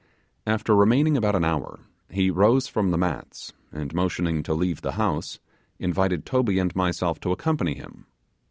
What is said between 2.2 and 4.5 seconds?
rose from the mats, and motioning